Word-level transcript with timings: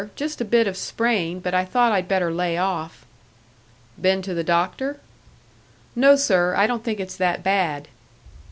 Just 0.15 0.41
a 0.41 0.45
bit 0.45 0.65
of 0.65 0.77
sprain, 0.77 1.41
but 1.41 1.53
I 1.53 1.63
thought 1.63 1.91
I'd 1.91 2.07
better 2.07 2.31
lay 2.33 2.57
off." 2.57 3.05
"Been 4.01 4.23
to 4.23 4.33
the 4.33 4.43
doctor?" 4.43 4.99
"No, 5.95 6.15
sir. 6.15 6.55
I 6.57 6.65
don't 6.65 6.83
think 6.83 6.99
it's 6.99 7.17
that 7.17 7.43
bad." 7.43 7.87